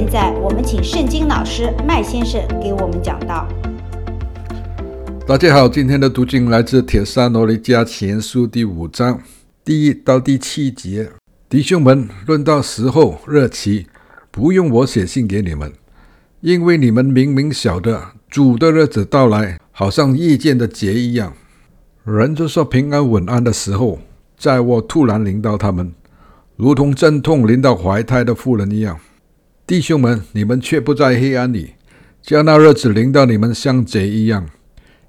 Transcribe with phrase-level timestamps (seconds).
[0.00, 3.46] 现在我们请圣经老师麦先生给我们讲道。
[5.26, 9.20] 大家好，今天的读经来自《帖撒罗尼加前书》第五章
[9.62, 11.10] 第一到第七节。
[11.50, 13.88] 弟兄们，论到时候日期，
[14.30, 15.70] 不用我写信给你们，
[16.40, 21.34] 因为你们明明晓得主的日子到来，好像夜间的劫一样。
[22.04, 23.98] 人就说平安稳安的时候，
[24.38, 25.92] 在我突然临到他们。
[26.56, 28.98] 如同阵痛临到怀胎的妇人一样，
[29.70, 31.74] 弟兄们，你们却不在黑暗里，
[32.20, 34.50] 叫那日子临到你们像贼一样。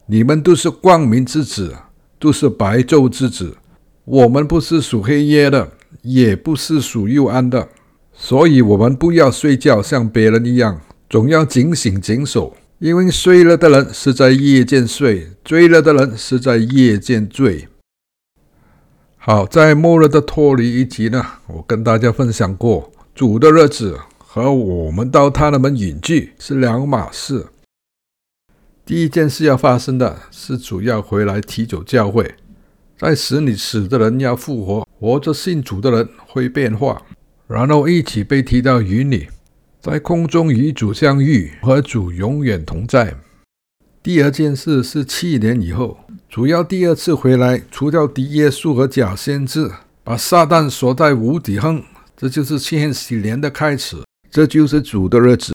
[0.05, 1.75] 你们都是光明之子，
[2.19, 3.57] 都是白昼之子。
[4.05, 5.71] 我们不是属黑夜的，
[6.03, 7.69] 也不是属幽暗的，
[8.13, 12.55] 所以我们不要睡觉，像别人一样，总要警醒警守。
[12.77, 17.67] 因为睡了的人是在夜间睡，醉了的人是在夜间醉。
[19.17, 23.99] 好，在末日的脱离一集呢，我跟大家分享过，主的日子
[24.33, 27.47] 和我们到他那门隐居是两码事。
[28.85, 32.35] 第一件事要发生的是主要回来提走教会，
[32.97, 37.01] 在死里死的人要复活，活着信主的人会变化，
[37.45, 39.27] 然后一起被提到云里，
[39.81, 43.17] 在空中与主相遇，和主永远同在。
[44.01, 45.97] 第二件事是七年以后。
[46.29, 49.69] 主要第二次回来，除掉敌耶稣和假先知，
[50.05, 51.83] 把撒旦锁在无底坑，
[52.15, 53.97] 这就是千禧年的开始，
[54.31, 55.53] 这就是主的日子。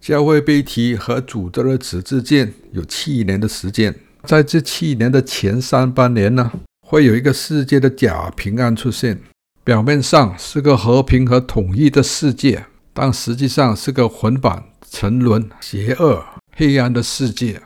[0.00, 6.50] 教会被提和主的日子之间有七年的时间，在这七年的前三半年呢，
[6.86, 9.20] 会有一个世界的假平安出现，
[9.62, 16.24] 表面上是个和平和统一的世界，但实际上是个混版、沉沦、邪恶、
[16.56, 17.60] 黑暗的世界。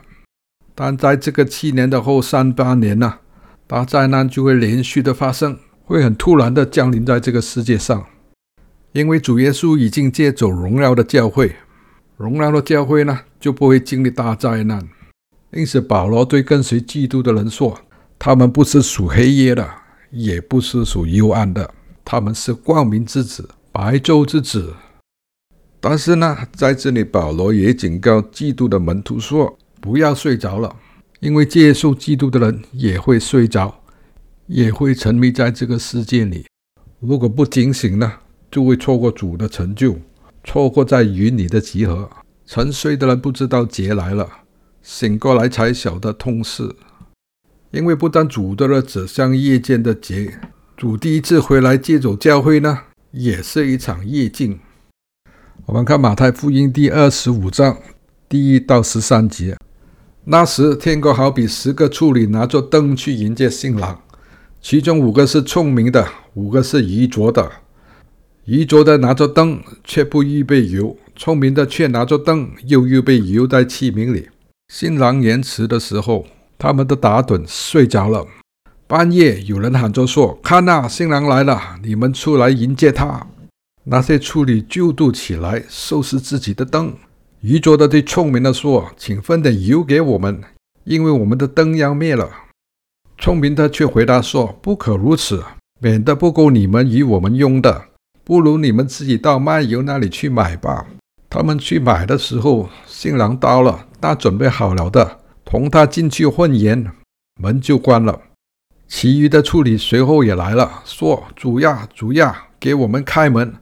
[0.75, 3.19] 但在这个七年的后三八年呢，
[3.65, 8.05] 大灾难就会连续的发生，会很突然的降临在这个世界上。
[8.93, 11.55] 因为主耶稣已经借走荣耀的教会，
[12.15, 14.87] 荣耀的教会呢就不会经历大灾难。
[15.51, 17.79] 因此，保罗对跟随基督的人说
[18.17, 19.69] ：“他们不是属黑夜的，
[20.11, 21.73] 也不是属幽暗的，
[22.05, 24.73] 他们是光明之子，白昼之子。”
[25.81, 29.57] 但是呢，在这里保罗也警告基督的门徒说。
[29.81, 30.73] 不要睡着了，
[31.19, 33.81] 因为接受基督的人也会睡着，
[34.47, 36.45] 也会沉迷在这个世界里。
[37.01, 38.13] 如果不警醒呢，
[38.53, 39.97] 就会错过主的成就，
[40.43, 42.07] 错过在云里的集合。
[42.45, 44.29] 沉睡的人不知道劫来了，
[44.83, 46.75] 醒过来才晓得痛事。
[47.71, 50.39] 因为不但主的日子像夜间的劫，
[50.77, 52.77] 主第一次回来接走教会呢，
[53.09, 54.59] 也是一场夜境。
[55.65, 57.75] 我们看马太福音第二十五章
[58.29, 59.57] 第一到十三节。
[60.25, 63.99] 那时，天国好比十个处女拿着灯去迎接新郎，
[64.61, 67.51] 其中五个是聪明的，五个是愚拙的。
[68.45, 74.29] 愚拙的拿着灯，却不预备油；聪明的却拿着灯，又预备油在器皿里。
[74.67, 76.25] 新郎延迟的时候，
[76.57, 78.27] 他们都打盹睡着了。
[78.85, 83.25] 半夜，有人喊着说：“看呐，新郎来了，你们出来迎接他。”
[83.85, 86.93] 那些处女就都起来收拾自己的灯。
[87.39, 90.41] 愚拙的对聪明的说：“请分点油给我们，
[90.83, 92.29] 因为我们的灯要灭了。”
[93.17, 95.43] 聪明的却回答说：“不可如此，
[95.79, 97.85] 免得不够你们与我们用的。
[98.23, 100.85] 不如你们自己到卖油那里去买吧。”
[101.29, 106.91] 他们去买的时候，新郎到了，那准备好了的，同他进去婚宴，
[107.41, 108.21] 门就关了。
[108.87, 113.55] 其余的处理随后也来了，说：“主呀，主呀，给我们开门。”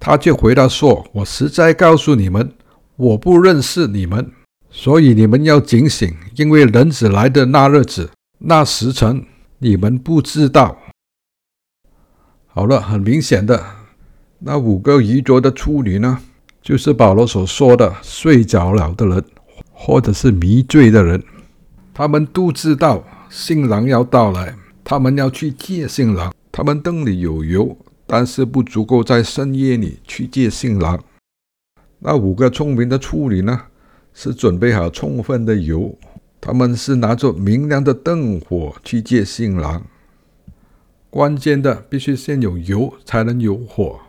[0.00, 2.52] 他却回答说：“我实在告诉你们。”
[2.96, 4.30] 我不认识你们，
[4.70, 9.24] 所以你们要警醒，因为人子来的那日子、那时辰，
[9.58, 10.76] 你们不知道。
[12.46, 13.64] 好了，很明显的，
[14.42, 16.18] 那五个愚拙的处女呢，
[16.62, 19.22] 就是保罗所说的睡着了的人，
[19.70, 21.22] 或者是迷醉的人。
[21.92, 27.76] 他们都知道新郎要到来，他们要去接新郎，他们灯里有油，
[28.06, 30.98] 但是不足够在深夜里去接新郎。
[31.98, 33.60] 那五个聪明的处女呢，
[34.14, 35.94] 是准备好充分的油，
[36.40, 39.82] 他们是拿着明亮的灯火去接新郎。
[41.10, 44.00] 关键的必须先有油，才能有火。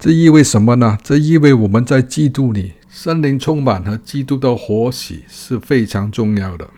[0.00, 0.96] 这意味什么呢？
[1.02, 6.70] 这意味我们在基督里，圣灵充满和基督的活洗是非常重要的。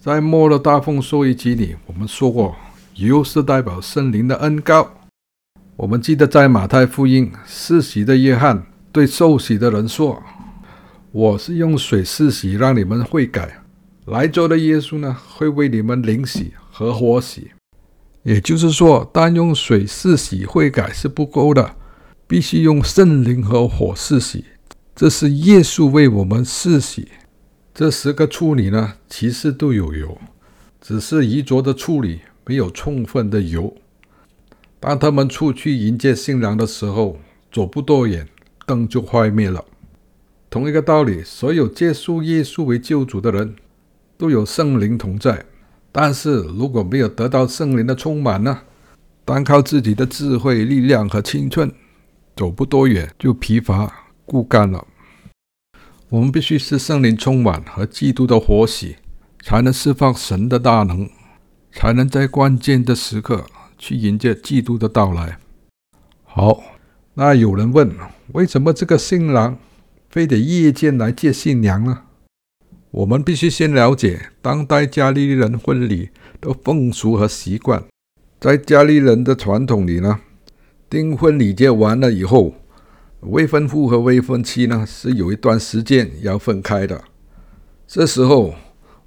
[0.00, 2.54] 在末日大丰收一集里，我们说过，
[2.94, 4.88] 油是代表圣灵的恩膏。
[5.74, 8.64] 我们记得在马太福音施洗的约翰。
[8.92, 10.20] 对受洗的人说
[11.12, 13.62] ：“我是用水施洗，让你们悔改。
[14.06, 17.50] 来做的耶稣呢，会为你们灵洗和活洗。
[18.24, 21.76] 也就是说，单用水施洗悔改是不够的，
[22.30, 24.44] 必须用圣灵和火试洗，
[24.94, 27.08] 这是耶稣为我们试洗。
[27.74, 30.16] 这十个处女呢，其实都有油，
[30.80, 33.74] 只是遗着的处女没有充分的油。
[34.78, 37.18] 当他们出去迎接新郎的时候，
[37.50, 38.28] 走不多远，
[38.64, 39.64] 灯就坏灭了。
[40.48, 43.56] 同一个道理，所有接受耶稣为救主的人，
[44.16, 45.46] 都有圣灵同在。
[45.90, 48.60] 但是如果没有得到圣灵的充满呢，
[49.24, 51.72] 单靠自己的智慧、力量和青春，
[52.40, 54.86] 走不多远就疲乏枯干了。
[56.08, 58.96] 我们必须是圣灵充满和基督的活洗，
[59.42, 61.10] 才能释放神的大能，
[61.70, 63.44] 才能在关键的时刻
[63.76, 65.36] 去迎接基督的到来。
[66.24, 66.62] 好，
[67.12, 67.94] 那有人问，
[68.32, 69.58] 为什么这个新郎
[70.08, 72.04] 非得夜间来接新娘呢？
[72.90, 76.08] 我们必须先了解当代加利利人婚礼
[76.40, 77.84] 的风俗和习惯。
[78.40, 80.20] 在加利利人的传统里呢，
[80.90, 82.52] 订婚礼节完了以后，
[83.20, 87.00] 未婚夫和未婚妻呢是有一段时间要分开的。
[87.86, 88.56] 这时候，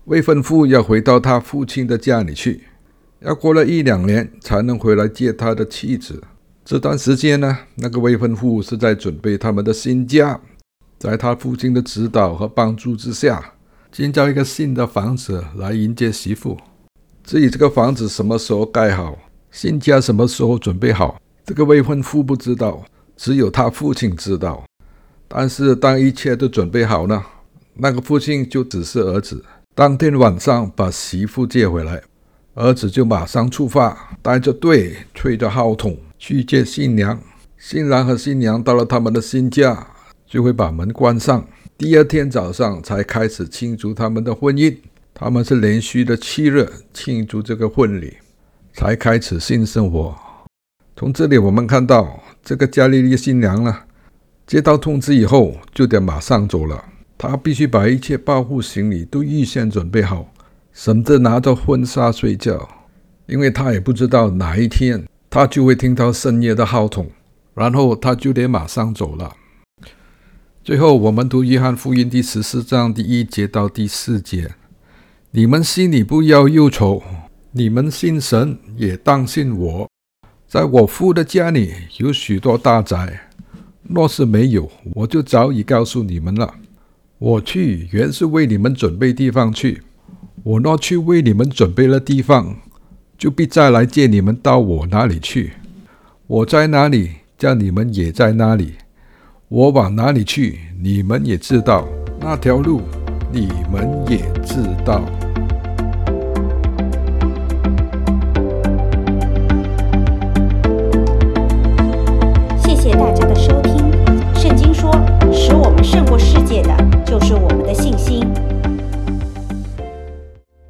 [0.06, 2.64] 未婚夫要回到他父亲的家里去，
[3.20, 6.24] 要过了一两年才能回来接他的妻子。
[6.64, 10.40] 这段时间呢，那个未婚夫是在准备他们的新家，
[10.98, 13.56] 在他父亲的指导和帮助之下。
[13.92, 16.58] 建造一个新的房子来迎接媳妇。
[17.26, 19.16] 至于这个房子什么时候盖好，
[19.52, 22.86] 新家什么时候准备好，这个未婚夫不知道，
[23.18, 24.64] 只有他父亲知道。
[25.28, 27.22] 但是当一切都准备好了，
[27.74, 29.44] 那个父亲就指示儿子，
[29.76, 32.02] 当天晚上把媳妇接回来。
[32.56, 37.20] 儿子就马上出发，带着队，吹着号筒去接新娘。
[37.58, 39.88] 新郎和新娘到了他们的新家，
[40.28, 41.46] 就会把门关上。
[41.78, 44.78] 第二天早上才开始庆祝他们的婚姻，
[45.14, 48.18] 他们是连续的七日庆祝这个婚礼，
[48.74, 50.16] 才开始新生活。
[50.96, 53.76] 从这里我们看到，这个加利利新娘呢，
[54.46, 56.86] 接到通知以后就得马上走了，
[57.18, 60.32] 她必须把一切保护行李都预先准备好，
[60.72, 62.70] 省得拿着婚纱睡觉，
[63.26, 67.10] 因为她也不知道哪一天她就会听到深夜的号筒，
[67.56, 69.34] 然后她就得马上走了。
[70.64, 74.52] 最后，我们读约翰福音第十四章第一节到第四节：
[75.32, 77.02] 你们心里不要忧愁，
[77.52, 79.93] 你们信神也当信我。
[80.54, 83.22] 在我父的家里有许多大宅，
[83.90, 86.54] 若是没有，我就早已告诉你们了。
[87.18, 89.82] 我去原是为你们准备地方去。
[90.44, 92.56] 我若去为你们准备了地方，
[93.18, 95.54] 就必再来接你们到我那里去。
[96.28, 98.74] 我在哪里，叫你们也在哪里。
[99.48, 101.88] 我往哪里去，你们也知道；
[102.20, 102.84] 那条路，
[103.32, 105.04] 你们也知道。